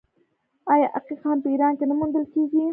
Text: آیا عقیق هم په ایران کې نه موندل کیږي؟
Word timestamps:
آیا 0.73 0.87
عقیق 0.97 1.19
هم 1.27 1.37
په 1.43 1.47
ایران 1.53 1.73
کې 1.77 1.85
نه 1.89 1.95
موندل 1.99 2.25
کیږي؟ 2.33 2.63